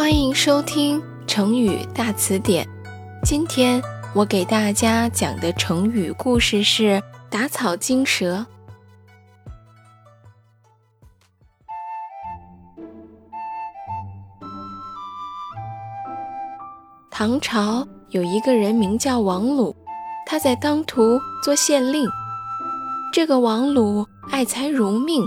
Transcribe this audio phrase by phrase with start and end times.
[0.00, 2.66] 欢迎收听成语大词典。
[3.22, 3.82] 今天
[4.14, 8.46] 我给大家讲的成语故事是“打草惊蛇”。
[17.10, 19.76] 唐朝有一个人名叫王鲁，
[20.24, 22.08] 他在当涂做县令。
[23.12, 25.22] 这个王鲁爱财如命，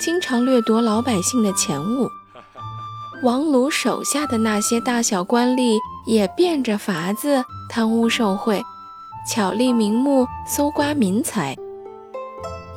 [0.00, 2.08] 经常掠夺老百姓的钱物。
[3.20, 8.62] 王鲁手下的那些大小官吏也变着法子贪污受贿，
[9.28, 11.56] 巧立名目搜刮民财。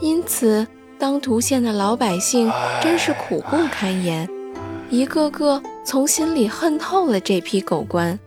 [0.01, 0.65] 因此，
[0.97, 4.27] 当涂县的老百姓真是苦不堪言，
[4.89, 8.19] 一个个从心里恨透了这批狗官，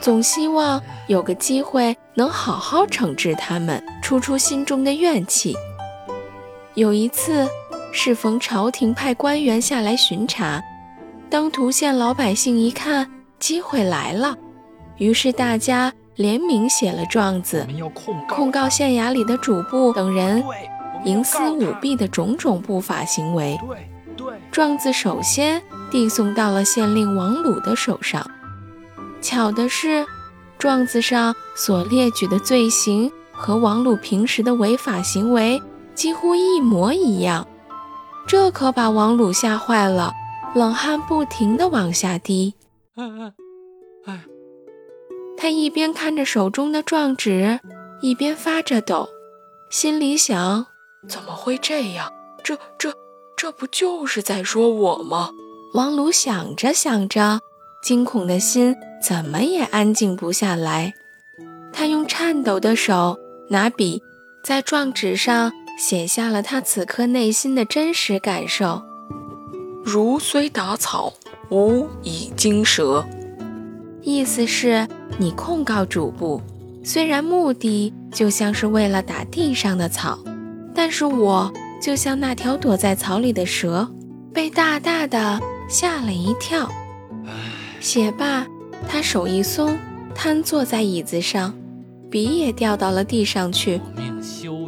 [0.00, 5.56] 总希望有个机会能好好惩治他们，出出心中的怨气。
[6.74, 7.48] 有一次，
[7.92, 10.62] 适逢朝廷派官员下来巡查。
[11.30, 14.36] 当涂县老百姓一看机会来了，
[14.96, 17.66] 于是大家联名写了状子，
[18.28, 20.42] 控告县衙里的主簿等人
[21.04, 23.58] 营私舞弊的种种不法行为。
[24.50, 28.28] 状子首先递送到了县令王鲁的手上。
[29.20, 30.06] 巧的是，
[30.58, 35.60] 状子上所列举的罪行和王鲁平时的违法行为
[35.94, 37.46] 几乎一模一样，
[38.26, 40.12] 这可把王鲁吓坏了。
[40.54, 42.54] 冷汗不停地往下滴，
[45.36, 47.60] 他一边看着手中的状纸，
[48.00, 49.08] 一边发着抖，
[49.70, 50.66] 心里想：
[51.08, 52.10] 怎么会这样？
[52.42, 52.92] 这、这、
[53.36, 55.30] 这不就是在说我吗？
[55.74, 57.40] 王鲁想着想着，
[57.82, 60.94] 惊恐的心怎么也安静不下来。
[61.72, 63.16] 他用颤抖的手
[63.50, 64.02] 拿笔，
[64.42, 68.82] 在状纸上写下了他此刻内心的真实感受。
[69.90, 71.10] 如虽打草，
[71.48, 73.02] 无以惊蛇。
[74.02, 76.42] 意思是，你控告主簿，
[76.84, 80.18] 虽然目的就像是为了打地上的草，
[80.74, 81.50] 但是我
[81.80, 83.88] 就像那条躲在草里的蛇，
[84.30, 85.40] 被大大的
[85.70, 86.68] 吓了一跳。
[87.80, 88.46] 写罢，
[88.86, 89.78] 他手一松，
[90.14, 91.54] 瘫坐在椅子上，
[92.10, 93.80] 笔也掉到了地上去。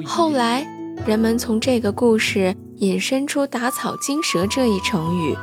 [0.03, 0.67] 后来，
[1.05, 2.57] 人们从这个故事。
[2.81, 5.37] 引申出“打草惊蛇”这一成语，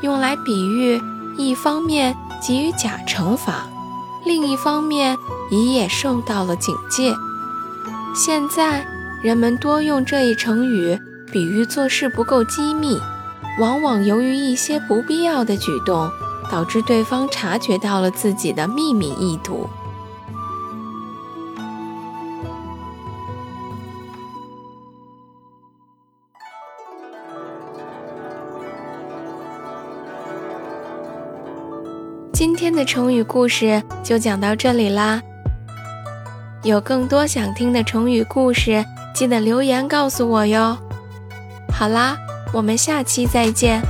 [0.00, 1.00] 用来比喻
[1.36, 3.68] 一方面给予假惩罚，
[4.24, 5.14] 另一方面
[5.50, 7.14] 乙也受到了警戒。
[8.14, 8.86] 现在
[9.22, 10.98] 人们多用这一成语
[11.30, 12.98] 比喻做事不够机密，
[13.60, 16.10] 往往由于一些不必要的举动，
[16.50, 19.68] 导致对方察觉到了自己的秘密意图。
[32.32, 35.20] 今天的成语故事就讲到这里啦。
[36.62, 40.76] 有更多想听的成语故事，记得留言告诉我哟。
[41.72, 42.16] 好啦，
[42.52, 43.82] 我们下期再见。